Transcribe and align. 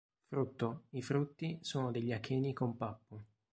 Frutto: 0.25 0.85
i 0.93 1.03
frutti 1.03 1.59
sono 1.61 1.91
degli 1.91 2.11
acheni 2.11 2.53
con 2.53 2.75
pappo. 2.75 3.23